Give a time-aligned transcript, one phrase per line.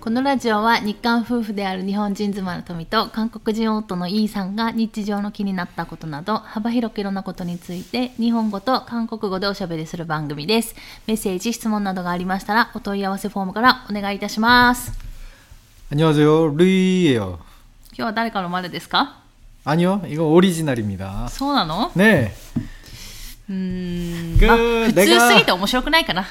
[0.00, 10.76] このラジオは日韓夫婦である日本人妻の富と韓国人夫のイーさんが日常の気になったことなど幅広くいろんなことについて日本語と韓国語でおしゃべりする番組です。
[11.08, 14.92] メッセージ、質問などがありましたらお問い合わせフォームからお願いいたします。
[15.90, 16.54] 안녕하세요.
[16.56, 17.38] 루이예요.
[17.92, 19.16] 今日は誰かのまでですか
[19.64, 20.02] 아니요.
[20.08, 21.26] 이거 오리지널입니다.
[21.30, 22.30] そうなの 네.
[23.48, 26.24] うーん、くまあ、普내가 通すぎて面白くないかな。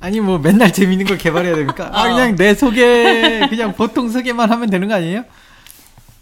[0.00, 1.90] 아니 뭐 맨날 재밌는 거 개발해야 됩니까?
[1.92, 2.14] 아 어.
[2.14, 5.24] 그냥 내 소개 그냥 보통 소개만 하면 되는 거 아니에요?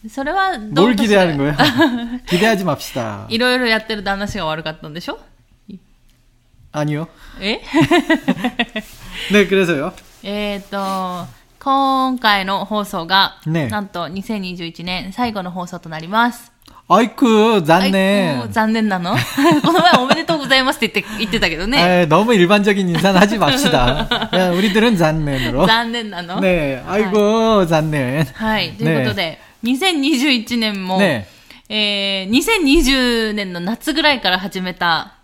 [0.08, 2.18] それはど 뭘 うかし 기대하는 ら 거야?
[2.26, 3.26] 기대하지 맙시다.
[3.28, 5.18] いろいろやってる旦那氏が悪かったんでしょ
[6.72, 7.06] 아니요.
[7.40, 7.60] え
[9.32, 9.92] 네 그래서요.
[10.24, 11.26] えっと、
[11.60, 16.50] 今回の放送が、ねなんと2021年最後の放送となります。
[16.88, 18.36] 아이쿠 はい 잤네.
[18.36, 19.14] もう残念なの
[19.62, 21.78] この前おめでとうございますって言って言ってたけどね。
[21.80, 24.08] 아, 너무 일반적인 인사는 하지 맙시다.
[24.36, 25.66] 야, 우리들은 잔넨으로.
[25.66, 28.26] 残念なの 네, 아이고 잔넨.
[28.34, 28.72] はい。
[28.72, 31.26] ということで、2021年も、 네.
[31.70, 35.14] えー、2020年の夏ぐらいから始めた、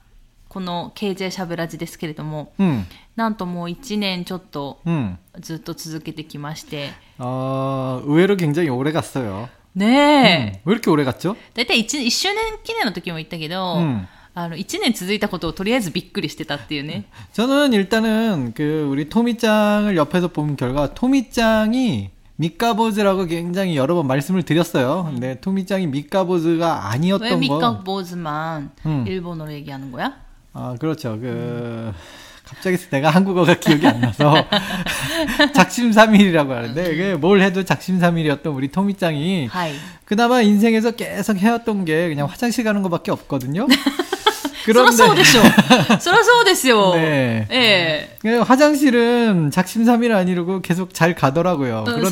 [0.49, 5.19] この KJ しゃべらじですけれども、 음, なんともう1年ちょっと 음.
[5.41, 9.51] ずっと続けてきまして、 어, 의외로 굉장히 오래 갔어요.
[9.75, 11.37] ねえ、 왜 이렇게 오래 갔죠?
[11.55, 17.05] だいたい 1, 1周年記念の時も言ったけど、うんあの、1年続いたことをとりあえずびっくりしてたっていうね。
[17.33, 25.11] 저는 일단은 그 우리 토미짱을 옆에서 본 결과 토미짱이 미카보즈라고 굉장히 여러 번 말씀을 드렸어요.
[25.11, 27.83] 근데 토미짱이 미카보즈가 ウェ 아니었던 ミカ 거.
[27.85, 29.05] ボーズマン、 음.
[29.05, 30.15] 日本の礼儀하는 거야?
[30.53, 31.19] 아 그렇죠.
[31.21, 31.93] 그
[32.54, 34.34] 갑자기 내가 한국어가 기억이 안 나서
[35.54, 39.50] 작심삼일이라고 하는데 이게 뭘 해도 작심삼일이었던 우리 토미짱이
[40.06, 43.68] 그나마 인생에서 계속 해왔던 게 그냥 화장실 가는 것밖에 없거든요.
[44.66, 44.92] 그렇죠.
[45.14, 45.42] 그렇죠.
[45.42, 45.42] 그렇죠.
[46.96, 47.48] 네.
[48.24, 48.38] 네.
[48.38, 51.84] 화장실은 작심삼일 아니라고 계속 잘 가더라고요.
[51.86, 52.10] 그런데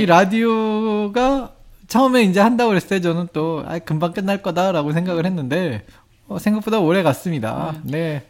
[0.00, 1.50] 이 라디오가
[1.88, 5.84] 처음에 이제 한다고 그랬을 때 저는 또 아, 금방 끝날 거다라고 생각을 했는데
[6.28, 7.72] 어, 생각보다 오래 갔습니다.
[7.74, 7.80] 음.
[7.84, 8.22] 네.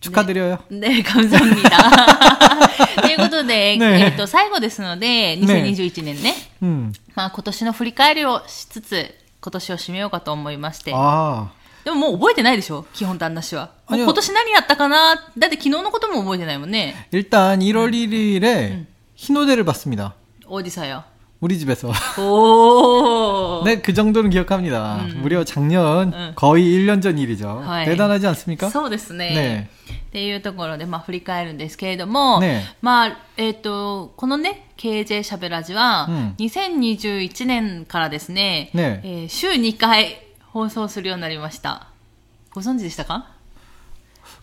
[0.00, 0.58] 축하드려요.
[0.70, 3.00] ね、감사합니다。
[3.00, 6.92] ということで、ねえっと、最後ですので、2021年ね、 음.
[7.14, 10.92] まあ今年の振り返りをしつつ、今年を締めようかと思いまして。
[10.94, 11.46] 아.
[11.84, 13.70] でももう覚えてないでしょ基本旦那氏は。
[13.88, 17.08] もう 아니요 今年何やったかなだって昨日のことも覚えてないもんね。
[17.12, 18.84] 일단 1월 1일에
[19.16, 20.14] 흰호대를 봤습니다.
[20.46, 21.04] オーディサよ。
[21.40, 21.92] 우리 집에서.
[22.18, 23.64] おー。
[23.64, 25.06] 네, 그 정도는 기억합니다.
[25.16, 26.32] 무려 작년 음.
[26.36, 27.62] 거의 1년 전 일이죠.
[27.64, 27.84] 하이.
[27.84, 28.70] 대단하지 않습니까?
[28.70, 29.34] そうですね。
[29.34, 29.70] ね
[30.08, 41.88] っていうところで、まあ、振り返るんですけれども、ねまあ、えっ、と、このね、KJ しゃべらじは、うん2021年からですね、ねえー週2回放送するようになりました。
[42.52, 43.28] ご存知でしたか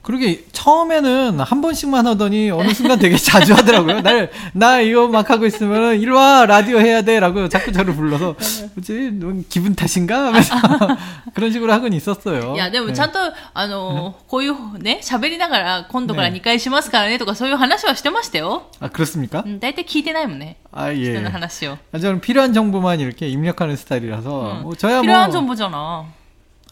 [0.02, 4.02] 그러게 처음에는 한 번씩만 하더니 어느 순간 되게 자주 하더라고요.
[4.02, 8.36] 날, 나 이거 막 하고 있으면 이리 와 라디오 해야 돼라고 자꾸 저를 불러서
[8.76, 10.56] 뭐지 너 기분 탓인가 하면서
[11.36, 12.56] 그런 식으로 하곤 있었어요.
[12.56, 12.94] いや、でも 네.
[12.94, 13.20] ちゃんと、
[13.54, 18.72] あの、こういうね、喋りながら今度からね2回しますからねとかそういう話はしてましたよ。
[18.80, 19.44] 아 그렇습니까?
[19.46, 20.58] うん、大体聞いてないもんね。
[20.72, 21.22] 아 人 예.
[21.22, 21.78] の話を。
[21.92, 26.06] 아, 저는 필요한 정보만 이렇게 입력하는 스타일이라서 뭐 저야 ピランジョン 뭐 ボじゃな。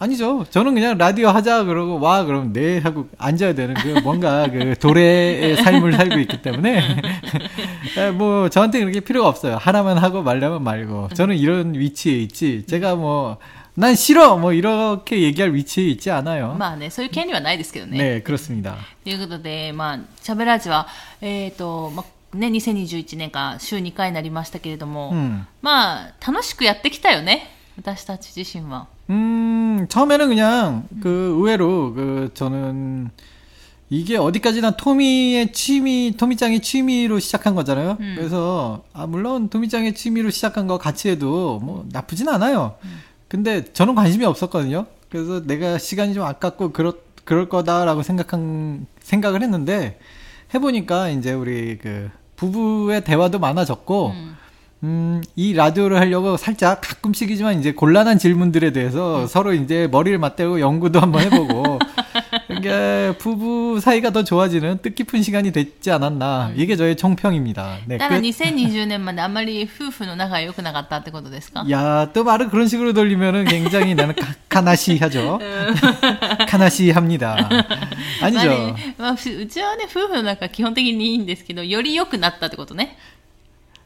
[0.01, 0.45] 아니죠.
[0.49, 5.57] 저는 그냥 라디오 하자 그러고 와 그러면 네 하고 앉아야 되는 그 뭔가 그 도래의
[5.57, 6.81] 삶을 살고 있기 때문에
[7.97, 9.57] 에, 뭐 저한테 그렇게 필요가 없어요.
[9.57, 12.65] 하나만 하고 말려면 말고 저는 이런 위치에 있지.
[12.65, 13.39] 제가 뭐
[13.79, 16.55] 난 싫어 뭐 이렇게 얘기할 위치에 있지 않아요.
[16.59, 17.97] まあね、そういう権利はないですけどね。
[17.97, 18.75] 네 그렇습니다.
[19.05, 20.87] ということで、まあ、しゃべらじは、
[21.21, 25.47] えっ、と、まあ、ね、2021年から週2回になりましたけれども、 음.
[25.61, 27.52] まあ、楽しくやってきたよね。
[27.77, 28.87] 私たち自身は。
[29.09, 33.09] 음, 처음에는 그냥 그 의외로 그 저는
[33.89, 37.97] 이게 어디까지나 토미의 취미, 토미짱의 취미로 시작한 거잖아요.
[37.97, 42.75] 그래서 아 물론 토미짱의 취미로 시작한 거 같이 해도 뭐 나쁘진 않아요.
[43.27, 44.85] 근데 저는 관심이 없었거든요.
[45.09, 46.93] 그래서 내가 시간이 좀 아깝고 그렇
[47.23, 49.99] 그럴 거다라고 생각한 생각을 했는데
[50.53, 54.37] 해보니까 이제 우리 그 부부의 대화도 많아졌고 음,
[55.35, 61.21] 이 라디오를 하려고 살짝 가끔씩이지만 이제 곤란한 질문들에 대해서 서로 이제 머리를 맞대고 연구도 한번
[61.23, 61.79] 해보고
[62.49, 67.79] 이게 부부 사이가 더 좋아지는 뜻깊은 시간이 됐지 않았나 이게 저의 총평입니다.
[67.87, 68.21] 네, ただ、 끝.
[68.21, 75.39] 2020年まであまり夫婦の仲が良くなかったってことですか 야, 또 말을 그런 식으로 돌리면은 굉장히 나는 카, 카나시하죠.
[76.47, 77.49] 카나시합니다.
[77.49, 77.57] ま
[78.21, 78.49] あ 아니죠.
[78.49, 82.97] ねまあ、ふうちはね、夫婦の仲基本的にいいんですけど、より良くなったってことね。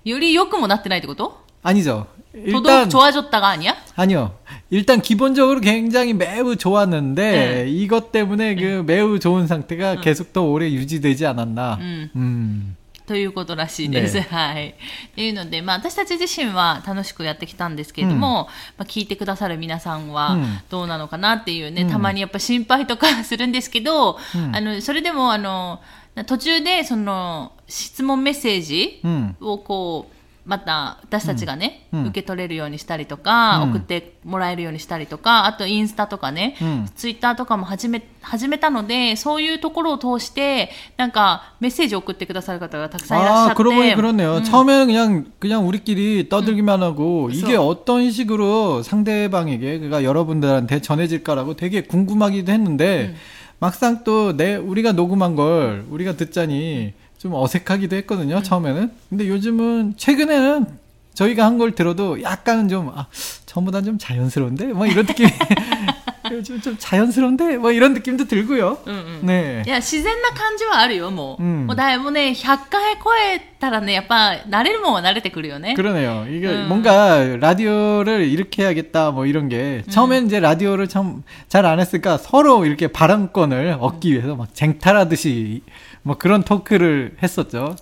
[0.08, 1.38] 요리 요금 못 났더나 이거도?
[1.62, 2.06] 아니죠.
[2.34, 3.76] 일단 좋아졌다가 아니야?
[3.96, 4.32] 아니요.
[4.70, 7.70] 일단 기본적으로 굉장히 매우 좋았는데 네.
[7.70, 8.76] 이것 때문에 그 네.
[8.76, 10.00] 그 매우 좋은 상태가 응.
[10.00, 11.78] 계속 더 오래 유지되지 않았나.
[11.80, 12.10] 음.
[12.16, 12.76] 음.
[13.08, 14.14] ということらしいです。
[14.14, 14.68] ねはい。
[14.68, 14.74] っ
[15.14, 25.80] ていうので、まあ、私たち自身は楽しくやってきたんですけれども、まあ、聞いてくださる皆さんはうんどうなのかなっていうね、うんたまにやっぱ心配とかするんですけど、うんあの、それでも、あの、
[26.26, 29.36] 途中で、その、質問メッセージうん。
[29.40, 30.17] をこう、
[30.47, 43.63] また私たちがね、うん受け取れるようにしたりとか、うん送ってもらえるようにしたりとか、あとインスタとかね、うんツイッターとかも始め、始めたので、そういうところを通して、なんかメッセージを送ってくださる方がたくさんいらっしゃっ 아, て。
[43.63, 44.35] 그러고 보니 그렇네요.
[44.39, 44.43] 음.
[44.43, 52.51] 처음에는 그냥, 그냥 우리끼리 떠들기만 하고, 이게 어떤 식으로 상대방에게, 그러니까 여러분들한테 전해질까라고 되게 궁금하기도
[52.51, 53.15] 했는데,
[53.59, 58.91] 막상 또 내, 우리가 녹음한 걸 우리가 듣자니 좀 어색하기도 했거든요, 처음에는.
[59.09, 60.65] 근데 요즘은, 최근에는
[61.13, 63.07] 저희가 한 걸 들어도 약간은 좀, 아,
[63.45, 64.65] 전보다 좀 자연스러운데?
[64.73, 65.29] 뭐 이런 느낌이,
[66.31, 67.57] 요즘 좀 자연스러운데?
[67.57, 68.79] 뭐 이런 느낌도 들고요.
[68.87, 69.25] うんうん。
[69.25, 69.63] 네.
[69.65, 71.43] いや、自然な感じはあるよ、もう。
[71.43, 75.75] うんもうだいぶね、100回超えたらね、やっぱ、慣れるもんは慣れてくるよね。
[75.75, 76.25] 그러네요.
[76.27, 76.67] 이게 음.
[76.67, 82.65] 뭔가 라디오를 이렇게 해야겠다 뭐 이런 게 처음엔 이제 라디오를 참 잘 안 했으니까 서로
[82.65, 85.61] 이렇게 발언권을 얻기 위해서 막 쟁탈하듯이
[86.03, 87.75] 뭐 그런 토크를 했었죠.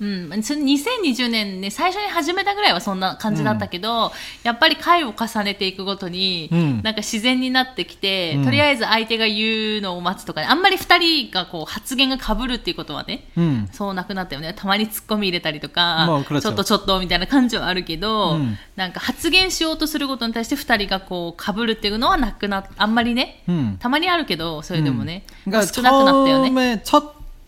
[0.00, 4.10] うん、その2020年ね、最初に始めたぐらいはそんな感じだったけど、
[4.42, 13.68] やっぱり回を重ねていくごとに、うんなんか自然になってきて、うんとりあえず相手が言うのを待つとかね、あんまり二人がこう発言が被るっていうことはね、 음.
[13.72, 14.52] そうなくなったよね。
[14.52, 23.78] たまに突っ込み入れたりとか、まあ그렇죠 ちょっとちょっとみたいな感じはあるけど、うんなんか発言しようとすることに対して二人がこう被るっていうのはなくなっ、あんまりね、 음.
[23.78, 26.82] たまにあるけど、それでもね、 그러니까 少なくなったよね。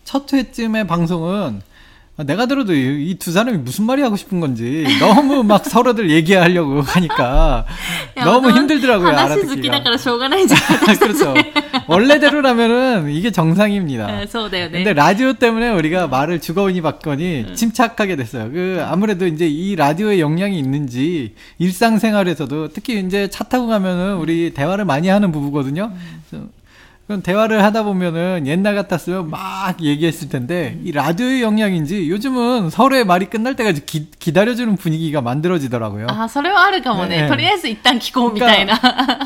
[0.04, 1.60] 첫 회쯤의 방송은
[2.26, 7.64] 내가 들어도 이 두 사람이 무슨 말이 하고 싶은 건지 너무 막 서로들 얘기하려고 하니까
[8.22, 9.08] 너무 힘들더라고요.
[9.24, 9.52] 알아듣기가.
[10.86, 11.34] 아, 그렇죠.
[11.88, 14.06] 원래대로라면은 이게 정상입니다.
[14.70, 18.50] 근데 라디오 때문에 우리가 말을 주거운이 받거니 침착하게 됐어요.
[18.52, 24.84] 그 아무래도 이제 이 라디오의 영향이 있는지 일상생활에서도 특히 이제 차 타고 가면은 우리 대화를
[24.84, 25.90] 많이 하는 부부거든요.
[27.07, 33.05] 그래서 그럼 대화를 하다 보면은 옛날 같았으면 막 얘기했을 텐데 이 라디오의 영향인지 요즘은 서로의
[33.05, 36.07] 말이 끝날 때까지 기, 기다려주는 분위기가 만들어지더라고요.
[36.09, 37.21] あ、それはあるかもね。
[37.21, 38.77] ねとりあえず一旦聞こうみたいな。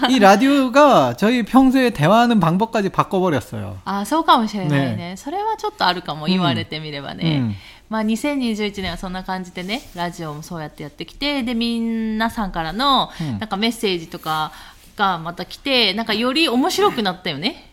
[0.09, 3.79] 이 라디오가 저희 평소에 대화하는 방법까지 바꿔버렸어요.
[3.83, 4.95] あ、そうかもしれないね。
[4.95, 7.37] ねそれはちょっとあるかも、言われてみればね。
[7.37, 7.55] うん
[7.89, 14.53] まあ、2021年はそんな感じでね、ラジオもそうやってやってきて、で、皆さんからの、うんなんかメッセージとか
[14.96, 17.70] がまた来て、なんかより面白くなったよね。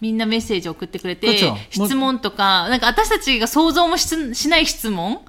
[0.00, 5.20] みんなメッセージ送ってくれて、質問とか、なんか私たちが想像もしない質問。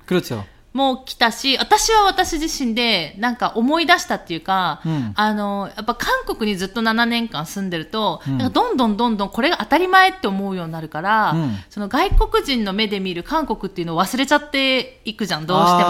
[0.74, 15.90] も来たし、私は私自身でなんか思い出したっていうか、うん、あの、やっぱ韓国にずっと7年間住んでると、うん、なんかどんどんどんどんこれが当たり前って思うようになるから、うん、その外国人の目で見る韓国っていうのを忘れちゃっていくじゃん、どうしても。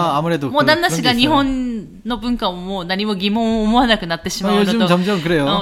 [0.50, 4.72] もう旦那氏が日本の文化をもう何も疑問を思わなくなってしまうのと、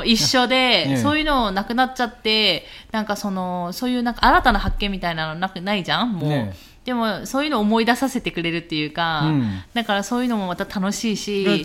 [0.05, 6.31] 一緒で、そういうのなくなっちゃって、なんかその、そういうなんか新たな発見みたいなのなくないじゃん、もう。
[6.31, 6.69] ね。
[6.91, 11.65] でもそういうのを思い出させてくれるっていうか、うん、だからそういうのもまた楽しいし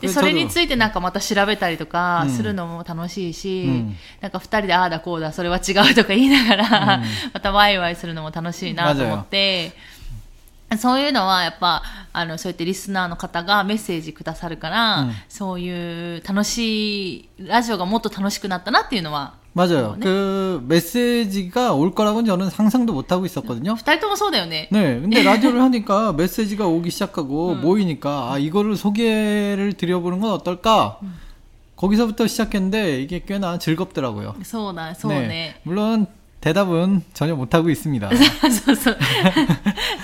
[0.00, 7.04] でそれについてなんかまた調べたりとかするのも楽しいし、うん、なんか2人でああだこうだそれは違うとか言いながら、うん、
[7.34, 9.72] またワイワイするのも楽しいなと思って。
[10.76, 19.95] そういうのはやっぱあのそうやってリスナーの方がメッセージくださるから、うん、そういう楽しいラジオがもっと楽しくなったなっていうのは 맞아요.
[19.97, 20.05] 네.
[20.05, 23.75] 그 메시지가 올 거라고는 저는 상상도 못 하고 있었거든요.
[23.75, 24.69] 二人ともそうだよね。
[24.71, 30.99] 네, 근데 라디오를 하니까 메시지가 오기 시작하고 모이니까 아 이거를 소개를 드려보는 건 어떨까?
[31.75, 34.35] 거기서부터 시작했는데 이게 꽤나 즐겁더라고요.
[34.43, 35.55] そうだ、そうね。
[35.63, 36.07] 물론
[36.41, 38.09] 대답은 전혀 못 하고 있습니다.
[38.65, 38.97] そうそう。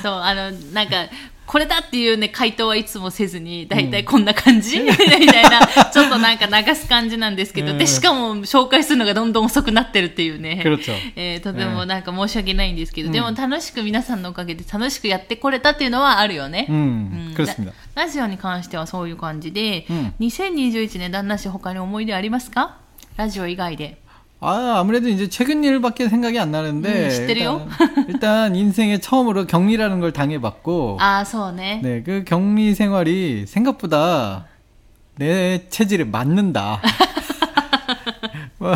[0.01, 1.07] そう、あの、なんか、
[1.50, 10.62] これだっていうね、回答はいつもせずに、大体こんな感じ、うん、みたいな、ちょっとなんか流す感じなんですけど、で、しかも紹介するのがどんどん遅くなってるっていうね、
[11.16, 16.68] えー、とてもなんか申し訳ないんですけど、うん、でも楽しく皆さんのおかげで楽しくやってこれたっていうのはあるよね。
[16.70, 17.34] うん。
[17.96, 22.78] ラジオに関してはそういう感じで、うん、2021年旦那氏他に思い出ありますか？
[23.16, 24.00] ラジオ以外で。
[24.42, 27.08] 아, 아무래도 이제 최근 일밖에 생각이 안 나는데.
[27.10, 30.96] 음, 일단, 일단, 인생에 처음으로 격리라는 걸 당해봤고.
[30.98, 31.80] 아, 서네.
[31.82, 34.46] 네, 그 격리 생활이 생각보다
[35.16, 36.80] 내 체질에 맞는다.
[38.56, 38.74] 뭐,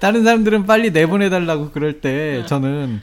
[0.00, 3.02] 다른 사람들은 빨리 내보내달라고 그럴 때 저는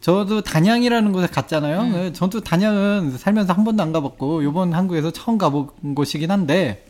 [0.00, 1.80] 저도 단양이라는 곳에 갔잖아요.
[1.80, 2.12] 음.
[2.12, 6.84] 저도 단양은 살면서 한 번도 안 가봤고 요번 한국에서 처음 가본 곳이긴 한데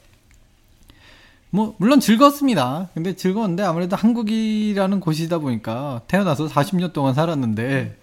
[1.50, 2.90] 뭐 물론 즐거웠습니다.
[2.94, 7.96] 근데 즐거운데 아무래도 한국이라는 곳이다 보니까 태어나서 40년 동안 살았는데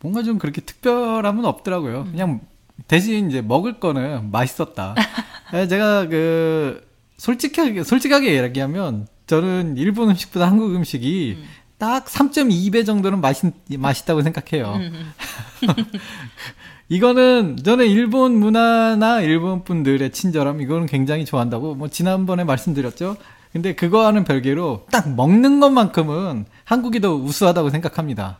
[0.00, 2.00] 뭔가 좀 그렇게 특별함은 없더라고요.
[2.02, 2.10] 음.
[2.10, 2.40] 그냥
[2.88, 4.94] 대신 이제 먹을 거는 맛있었다.
[5.68, 6.84] 제가 그
[7.18, 11.44] 솔직하게 솔직하게 얘기하면 저는 일본 음식보다 한국 음식이 음.
[11.77, 14.73] 딱 3.2배 정도는 맛있, 맛있다고 생각해요.
[14.75, 15.13] 음,
[15.63, 15.85] 음.
[16.89, 23.15] 이거는 저는 일본 문화나 일본 분들의 친절함 이거는 굉장히 좋아한다고 뭐 지난번에 말씀드렸죠.
[23.53, 28.39] 근데 그거와는 별개로 딱 먹는 것만큼은 한국이 더 우수하다고 생각합니다.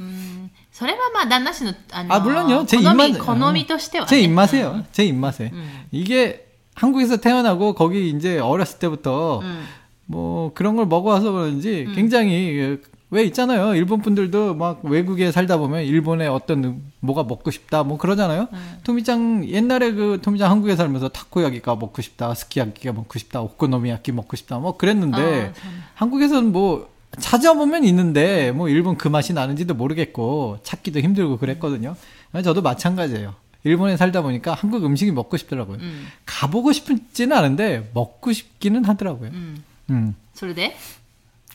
[0.00, 2.66] 음, それはまあ旦那氏のあの 아, 물론요.
[2.66, 4.84] 제 입맛 好みとしては제 입맛에요.
[4.92, 5.50] 제 입맛에.
[5.52, 5.86] 음.
[5.90, 9.66] 이게 한국에서 태어나고 거기 이제 어렸을 때부터 음.
[10.05, 11.93] 뭐 그런 걸 먹어와서 그런지 음.
[11.95, 12.77] 굉장히
[13.09, 13.75] 왜 있잖아요.
[13.75, 18.47] 일본 분들도 막 외국에 살다 보면 일본의 어떤 뭐가 먹고 싶다 뭐 그러잖아요.
[18.51, 18.77] 음.
[18.83, 24.57] 토미짱 옛날에 그 토미짱 한국에 살면서 타코야기가 먹고 싶다, 스키야기가 먹고 싶다, 오코노미야키 먹고 싶다
[24.57, 31.37] 뭐 그랬는데 아, 한국에서는 뭐 찾아보면 있는데 뭐 일본 그 맛이 나는지도 모르겠고 찾기도 힘들고
[31.37, 31.95] 그랬거든요.
[32.43, 33.35] 저도 마찬가지예요.
[33.63, 35.77] 일본에 살다 보니까 한국 음식이 먹고 싶더라고요.
[35.79, 36.07] 음.
[36.25, 39.29] 가보고 싶지는 않은데 먹고 싶기는 하더라고요.
[39.29, 39.63] 음.
[39.92, 40.14] 음.
[40.34, 40.76] それで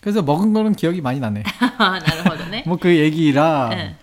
[0.02, 1.44] 그래서 먹은 거는 기억이 많이 나네.
[1.80, 2.64] なるほどね.
[2.66, 3.96] 뭐 그 얘기랑 네.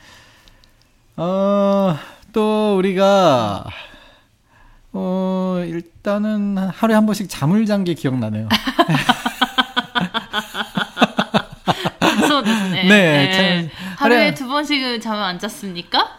[1.17, 3.65] 어또 우리가
[4.93, 8.49] 어 일단은 하루에 한 번씩 잠을 잔 게 기억나네요.
[12.29, 12.83] そうですね.
[12.89, 13.71] 네.
[13.97, 16.19] 하루에 두 번씩은 잠을 안 잤습니까?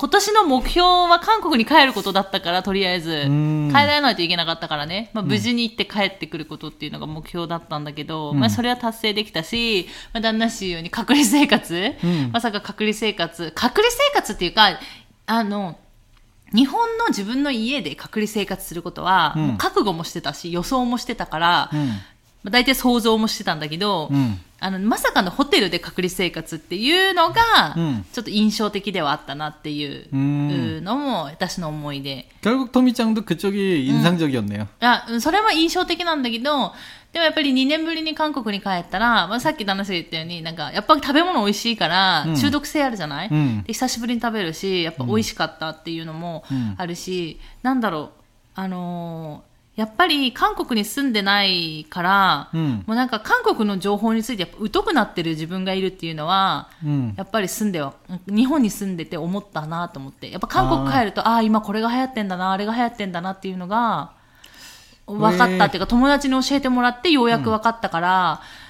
[0.00, 3.24] 今年の目標は韓国に帰ることだったから、とりあえず。
[3.24, 5.10] 帰らないといけなかったからね。
[5.12, 14.80] まあ、無事に行って帰ってくることっていうのが目標だったんだけど、うん、まあ、それは達成できたし、まあ、旦那氏ように隔離生活、うん、まさか隔離生活、隔離生活っていうか、
[15.26, 15.76] あの、
[16.54, 21.70] 日本の自分の家で隔離生活することは、覚悟もしてたし、予想もしてたから、
[22.42, 30.07] まあ、大体想像もしてたんだけど、うん、あのまさかのホテルで隔離生活っていうのが、うん、ちょっと印象的ではあったなっていう
[30.81, 32.25] のも私の思い出。
[32.41, 36.73] 결국토미짱도그쪽이인상적이었네요、うん、あそれは印象的なんだけど、
[37.15, 46.43] でもやっぱり2年ぶりに韓国に帰ったら、まあ、さっき旦那さんが言ったように、なんか、やっぱ食べ物美味しいから、中毒性あるじゃない、うん、で久しぶりに食べるし、やっぱ美味しかったっていうのも
[46.75, 48.11] あるし、うん、なんだろう、
[48.55, 49.48] あのー
[49.80, 57.94] やっぱり韓国に住んでないから、うん、もうなんか韓国の情報についてやっぱ疎くなってる自分がいるっていうのは、うん、やっぱり住んでは
[58.26, 60.30] 日本に住んでて思ったなと思って。
[60.30, 64.12] やっぱ韓国帰るとああ今これが流行ってんだなあれが流行ってんだなっていうのが
[65.06, 68.69] 分かったっていうか友達に教えてもらってようやく分かったから、うん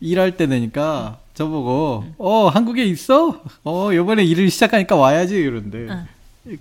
[0.00, 3.42] 일할 때 되니까 저보고 어 한국에 있어?
[3.64, 5.88] 어 이번에 일을 시작하니까 와야지 이러는데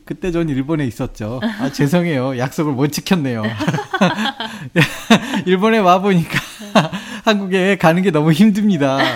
[0.05, 1.41] 그때 전 일본에 있었죠.
[1.43, 3.45] 아 죄송해요 약속을 못 지켰네요.
[5.47, 6.41] 일본에 와 보니까
[7.25, 8.99] 한국에 가는 게 너무 힘듭니다.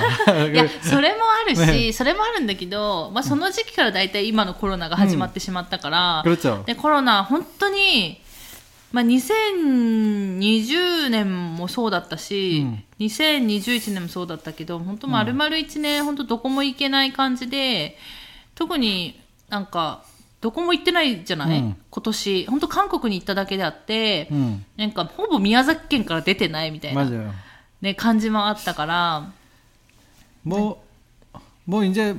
[0.51, 6.65] いや、それもあるし、それもあるんだけど、まあ、その時期から大体今のコロナが始まってしまったから、 그렇죠.
[6.65, 8.21] で、コロナ、本当に、
[8.93, 12.67] まあ、2020年もそうだったし、
[13.01, 17.99] 2021年もそうだったけど、本当丸々1年、本当どこも行けない感じで、
[18.55, 20.05] 特になんか、
[20.41, 22.47] どこも行ってないじゃない、うん今年。
[22.47, 27.33] 本当韓国に行っただけであって、 음 なんかほぼ宮崎県から出てないみたいな、 맞아요.
[27.81, 29.33] ね、感じもあったから、
[30.43, 30.83] 뭐,
[31.65, 32.17] 뭐 이제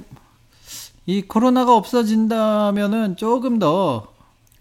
[1.05, 4.13] 이 코로나가 없어진다면은 조금 더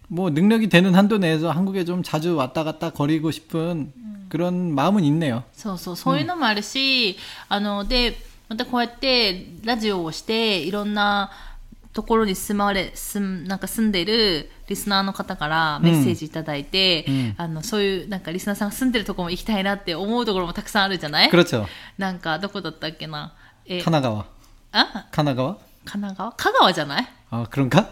[0.09, 3.91] 뭐 능력이 되는 한도 내에서 한국에 좀 자주 왔다 갔다 거리고 싶은
[4.29, 5.43] 그런 마음은 있네요.
[5.55, 7.17] そうそう、そういうのもあるし、
[7.49, 11.31] あの、で、またこうやってラジオをして、いろんな
[11.97, 21.67] ところに住まわれ、住ん、なんか住んでるリスナーの方からメッセージいただいて、うんあの、そういう、なんかリスナーさんが住んでるところも行きたいなって思うところもたくさんあるじゃない 그렇죠.
[21.99, 23.35] なんか、どこだったっけな。
[23.67, 24.25] え、 카나가와.
[24.73, 25.57] あ 카나가와?
[25.85, 27.89] 神奈川香川じゃない 아, 그런가?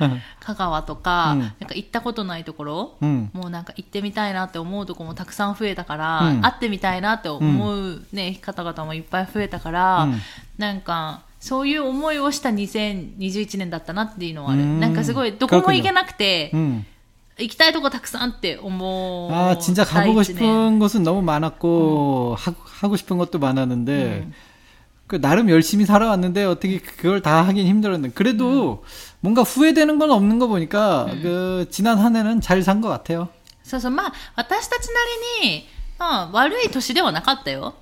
[0.00, 3.30] うん香川とか、うんなんか行ったことないところ、 음.
[3.34, 10.20] もうなんか行ってみたいなって思うとこもたくさん増えたから、うん会ってみたいなって思う、ね方々もいっぱい増えたから、うん
[10.56, 14.62] なんか そういう思いをした2021年だったなっていうのはある。
[14.62, 16.84] うんなんかすごいどこも行けなくて、 음.
[17.38, 19.32] 行きたいとこたくさんって思う。
[19.32, 24.28] 아, 진짜 第 가보고 一年 싶은 곳은 너무 많았고 하, 하고 싶은 것도 많았는데
[25.06, 28.82] 그 나름 열심히 살아왔는데 어떻게 그걸 다 하긴 힘들었는데 그래도
[29.20, 33.28] 뭔가 후회되는 건 없는 거 보니까 그 지난 한 해는 잘 산 것 같아요.
[33.62, 34.94] そうそう、まあ、私たちな
[35.42, 35.68] りに、
[35.98, 37.74] まあ、悪い年ではなかったよ。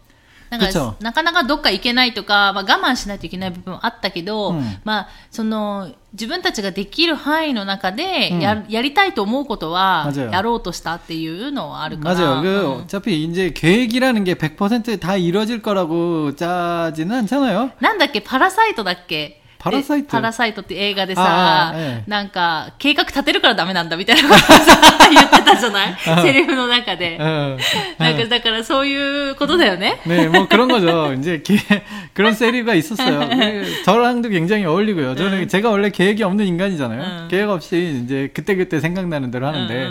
[0.51, 12.15] なんくちょか、なかなかどっか行けないとか、まあ、我慢しないといけない部分はあったけど、うんまあ、その、自分たちができる範囲の中で、うんや、やりたいと思うことは、 맞아요 やろうとしたっていうのはあるから。
[12.15, 12.43] 맞아요.
[12.43, 17.71] 그 うん 어차피 이제 계획이라는 게 100%다 이루어질 거라고 짜지는 않잖아요.
[17.81, 21.25] なんだっけ、パラサイトだっけ パラサイトでパラサイトって映画であさ、
[21.69, 24.79] あええなんか、計画立てるからダメなんだみたいなことをさ、
[25.11, 27.17] 言ってたじゃない セリフの中で。
[27.19, 27.57] 어.
[27.99, 30.01] なんか、だからそういうことだよね。
[30.05, 31.15] 네, 뭐 그런 거죠.
[31.15, 31.59] 이제 게,
[32.13, 33.27] 그런 세리가 있었어요.
[33.27, 35.15] 그 저랑도 굉장히 어울리고요.
[35.15, 37.23] 저는 제가 원래 계획이 없는 인간이잖아요.
[37.23, 37.29] 응.
[37.31, 39.89] 계획 없이 이제 그때그때 생각나는 대로 하는데.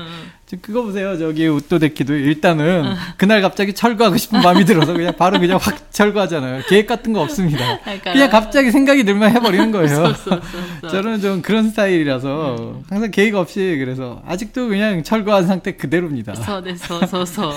[0.47, 0.47] 응, 응, 응.
[0.47, 1.17] 지금 그거 보세요.
[1.17, 6.63] 저기 우토데키도 일단은 그날 갑자기 철거하고 싶은 마음이 들어서 그냥 바로 그냥 확 철거하잖아요.
[6.67, 7.79] 계획 같은 거 없습니다.
[7.79, 8.13] 그러니까.
[8.13, 9.87] 그냥 갑자기 생각이 들면 해버리는 거예요.
[9.87, 10.91] そうそうそ うそう。
[10.91, 16.35] 저는 좀 그런 스타일이라서 항상 계획 없이 그래서 아직도 그냥 철거한 상태 그대로입니다.
[16.35, 17.53] そうです、そうそうそう。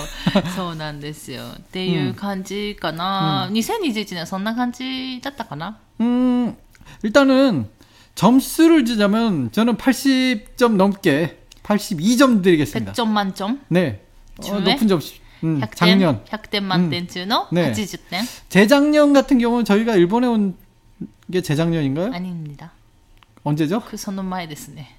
[0.55, 1.43] そうなんですよ。
[1.57, 3.47] っていう感じかな。
[3.51, 6.55] 2021年はそんな感じだったかな 음,
[7.03, 7.67] 일단은
[8.15, 12.93] 점수를 주자면 저는 80점 넘게 82점 드리겠습니다.
[12.93, 13.61] 100점 만점?
[13.69, 14.01] 네.
[14.39, 14.59] 어, 중에?
[14.59, 15.13] 높은 점수.
[15.43, 16.23] 음, 100点 작년.
[16.25, 20.55] 100点満点中のね80点 재작년 같은 경우는 저희가 일본에 온
[21.31, 22.11] 게 재작년인가요?
[22.13, 22.71] アニメだ。
[23.43, 23.81] 언제죠?
[23.81, 24.95] くその前ですね。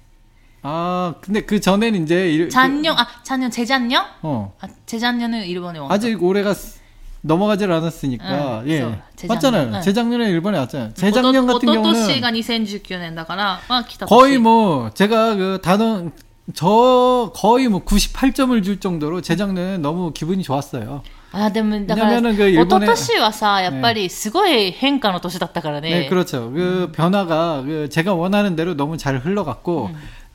[0.61, 4.03] 아, 근데 그 전에는 이제 일, 작년, 아, 작년, 재작년?
[4.21, 4.53] 그, 어.
[4.61, 6.79] 아, 재작년은 일본에 온 아직 올해가 쓰-
[7.21, 8.79] 넘어가질 않았으니까 응, 예.
[8.79, 9.35] 그래서 재작년.
[9.35, 9.71] 맞잖아요.
[9.77, 9.81] 응.
[9.81, 10.93] 재작년에 일본에 왔잖아요.
[10.93, 14.09] 재작년 같은 おとと 경우는 しが2019年だから、まあ来た年。
[14.09, 16.11] 거의 뭐 제가 그 단원
[16.53, 21.03] 저 거의 뭐 98점을 줄 정도로 재작년에 너무 기분이 좋았어요.
[21.31, 25.89] あ、でも、だから、 왜냐면은 그 おと 일본에 としはさ、やっぱりすごい変化の年だったからね。
[25.91, 26.51] 네, 그렇죠.
[26.51, 29.91] 그 변화가 그 제가 원하는 대로 너무 잘 흘러갔고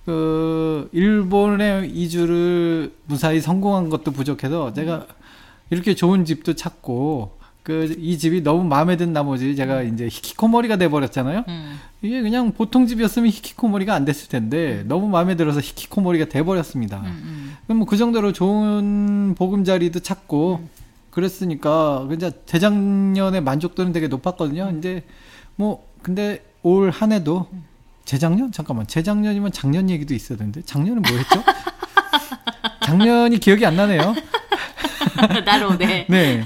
[0.07, 5.07] 그 일본의 이주를 무사히 성공한 것도 부족해서 제가
[5.71, 7.38] 이렇게 좋은 집도 찾고
[7.70, 9.94] 그 이 집이 너무 마음에 든 나머지 제가 음.
[9.94, 11.44] 이제 히키코머리가 돼 버렸잖아요.
[11.48, 11.80] 음.
[12.02, 14.88] 이게 그냥 보통 집이었으면 히키코머리가 안 됐을 텐데 음.
[14.88, 16.98] 너무 마음에 들어서 히키코머리가 돼 버렸습니다.
[17.02, 20.70] 음, 음, 그럼 뭐 그 정도로 좋은 보금자리도 찾고 음.
[21.12, 24.74] 그랬으니까 그냥 재작년에 만족도는 되게 높았거든요.
[24.80, 25.04] 이제
[25.56, 27.48] 뭐 근데 올 한 해도
[28.06, 31.44] 재작년 잠깐만 재작년이면 작년 얘기도 있어야 되는데 작년은 뭐 했죠?
[32.82, 34.16] 작년이 기억이 안 나네요.
[35.46, 36.08] 나로 네.
[36.10, 36.46] 네.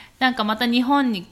[0.21, 1.25] なんかまた日本に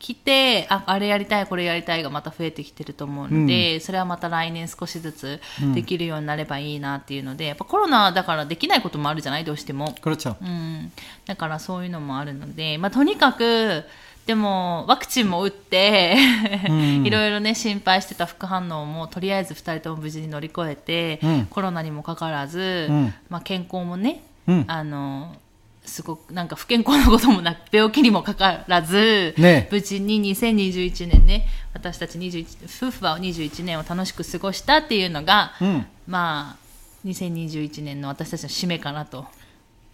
[0.00, 5.40] 来てああれやりたいこれやりたいがまた増えてきてると思うので、うん、それはまた来年少しずつ
[5.76, 9.44] できるようになればいいなっていうので、うん、やっぱコロナだからできないこともあるじゃない？
[9.44, 9.94] どうしても、
[10.40, 10.90] うん、
[11.24, 13.84] だからそういうのもあるので、まあ、とにかく
[14.26, 16.16] でもワクチンも打って
[17.04, 21.20] いろいろね心配してた副反応もとりあえず2人とも無事に乗り越えて、
[21.50, 22.88] コロナにもかかわらず、
[23.28, 24.22] まあ、健康もね、
[24.66, 25.36] あの
[25.85, 35.85] すごくなんか不健康なこともなく、病気にもかからず、ね無事に2021年ね、私たち21、夫婦は21年を楽しく過ごしたっていうのが、 음.
[36.07, 39.25] まあ、2021年の私たちの締めかなという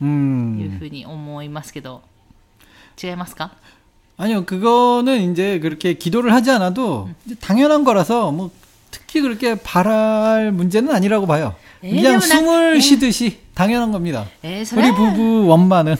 [0.05, 0.77] 음.
[0.79, 2.01] ふうに思いますけど、
[3.01, 3.51] 違いますか
[4.17, 8.51] 아니요, 그거는 이제 그렇게 기도를 하지 않아도 이제 당연한 거라서 뭐
[8.91, 11.55] 특히 그렇게 바랄 문제는 아니라고 봐요.
[11.83, 12.81] 에이, 그냥 그러면 나- 숨을 에이.
[12.81, 14.25] 쉬듯이 당연한 겁니다.
[14.43, 15.97] えーそれ 우리 부부 원만은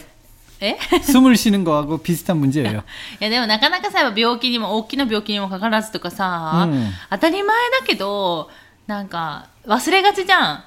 [0.60, 2.84] え 숨을 쉬는 거하고 비슷한 문제예요.
[3.20, 8.48] いやでもなかなかさ、やっぱ病気にも、大きな病気にもかからずとかさ、うん当たり前だけど、
[8.86, 10.64] なんか、忘れがちじゃん。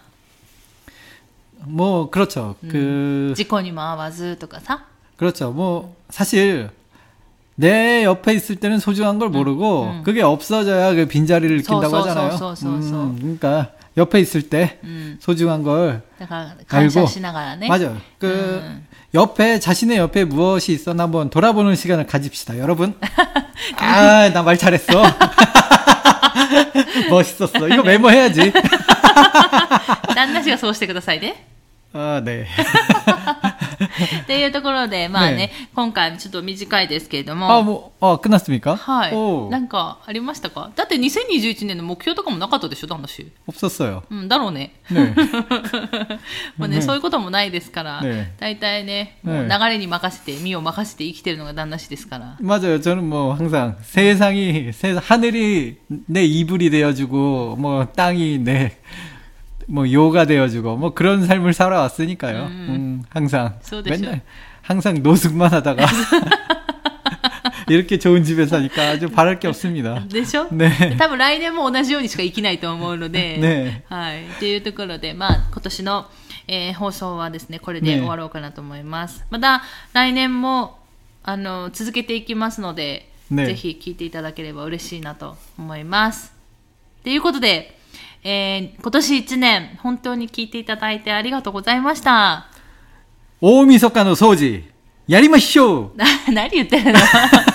[1.68, 2.56] 뭐 그렇죠.
[2.70, 4.86] 그 事故にも遭わずとかさ。
[5.18, 5.52] 그렇죠.
[5.52, 6.70] 뭐 사실
[7.60, 12.32] 내 옆에 있을 때는 소중한 걸 모르고 그게 없어져야 그 빈자리를 느낀다고 소, 소, 하잖아요.
[12.32, 12.96] 소, 소, 소, 소.
[13.04, 15.18] 음, 그러니까 옆에 있을 때 うん。
[15.22, 17.68] 소중한 걸 だから、感謝しながらね。
[17.70, 17.96] 맞아요.
[18.20, 18.28] 그
[18.65, 18.86] 음.
[19.13, 22.94] 옆에 자신의 옆에 무엇이 있었나 한번 돌아보는 시간을 가집시다, 여러분.
[23.78, 25.02] 아, 나 말 잘했어.
[27.10, 27.68] 멋있었어.
[27.70, 28.52] 이거 메모해야지.
[30.13, 31.46] 旦那氏がそうしてくださいね。
[31.94, 32.46] 아, 네.
[34.24, 37.48] っていうところで、 まあね、ね今回ちょっと短いですけれども。
[37.50, 38.76] 아, 뭐, 어, 끝났습니까?
[38.76, 39.13] はい。
[39.13, 43.32] 오, なんか、ありましたかだって2021年の目標とかもなかったでしょ、旦那氏。
[43.48, 44.04] 없었어요.
[44.10, 44.74] うん、だろうね。
[44.91, 45.13] 네.
[46.58, 52.38] もうね、そういうこともないですから、ね大体ね、ねもう流れに任せて、身を任せて生きてるのが旦那氏ですから。
[52.41, 52.80] 맞아요.
[52.80, 58.78] 저는 뭐 항상 세상이, 세, 하늘이 내 이불이 되어주고, 뭐 땅이 내,
[59.70, 62.44] 뭐 요가 되어주고, 뭐 그런 삶을 살아왔으니까요.
[62.46, 63.58] 음, 항상.
[63.62, 64.04] 소대쇼.
[64.04, 64.22] 맨날,
[64.62, 65.86] 항상 노숙만 하다가.
[67.68, 70.08] 이렇게 좋은 집에 사니까 아주 바랄 게 없습니다.
[70.08, 70.96] でしょ 네.
[70.98, 74.26] 多分来年も同じようにしか生きないと思うので、ねはい。
[74.26, 76.06] っていうところで、まあ、今年の、
[76.48, 79.26] えー放送はですね、これでね終わろうかなと思います。
[79.32, 79.63] また、
[79.94, 80.78] 来年も、
[81.24, 86.32] あの、続けていきますので、ねぜひ聞いていただければ嬉しいなと思います。
[87.04, 87.79] ということで、
[88.24, 92.46] えー今年1年、本当に聞いていただいてありがとうございました。
[93.41, 94.63] 오미석가노 소지.
[95.08, 95.91] 야리마쇼!
[95.96, 97.00] な何言ってるの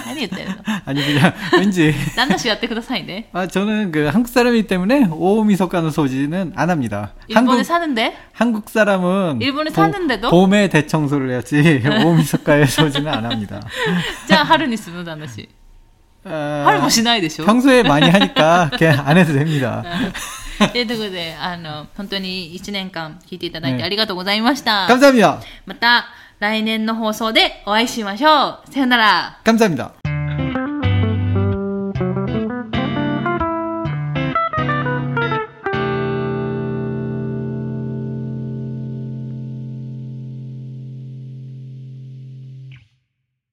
[0.06, 1.92] 何言ってるの 아니, 그냥, 왠지.
[2.14, 3.28] 旦那氏やってくださいね。
[3.32, 7.12] 아, 저는 그 한국 사람이기 때문에 오미석가노 소지는 안 합니다.
[7.26, 10.30] 日本で사는데 한국 사람은 일본에 보- 사는데도?
[10.30, 13.60] 봄에 대청소를 해야지 오미석가의 소지는 안 합니다.
[14.28, 15.48] じゃあ春に住む旦那氏。
[16.22, 19.82] 아, 春もしないでしょ 평소에 많이 하니까 그냥 안 해도 됩니다.
[20.72, 24.86] ということで、あの、本当に1年間聞いていただいてねありがとうございました。
[24.88, 25.38] 감사합니다.
[25.66, 26.06] また
[26.38, 28.72] 来年の放送でお会いしましょう。
[28.72, 29.38] さよなら。
[29.44, 30.03] 감사합니다.